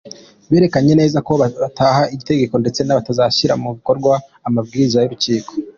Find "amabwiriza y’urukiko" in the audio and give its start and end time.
4.47-5.51